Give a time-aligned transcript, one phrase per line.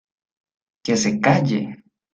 [0.83, 1.61] ¡que se calle!